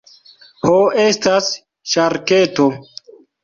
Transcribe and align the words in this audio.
Ho 0.69 0.77
estas 1.03 1.51
ŝarketo. 1.95 2.69